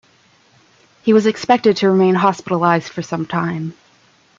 He 1.03 1.13
was 1.13 1.27
expected 1.27 1.77
to 1.77 1.89
remain 1.91 2.15
hospitalised 2.15 2.89
for 2.89 3.03
some 3.03 3.27
time. 3.27 3.75